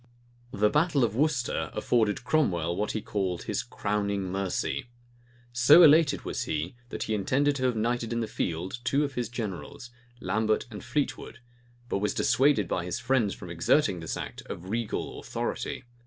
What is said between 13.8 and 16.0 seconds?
this act of regal authority.